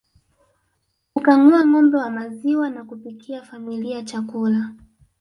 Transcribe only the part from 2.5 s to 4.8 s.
na kupikia familia chakula